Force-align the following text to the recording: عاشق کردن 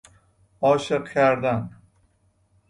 عاشق 0.61 1.03
کردن 1.09 1.69